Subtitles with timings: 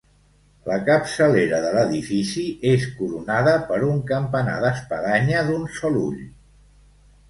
[0.69, 6.23] La capçalera de l'edifici és coronada per un campanar d'espadanya d'un sol ull.